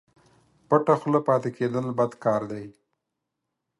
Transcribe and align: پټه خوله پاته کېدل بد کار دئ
پټه 0.67 0.93
خوله 0.99 1.19
پاته 1.27 1.49
کېدل 1.57 1.85
بد 1.97 2.11
کار 2.23 2.41
دئ 2.51 2.67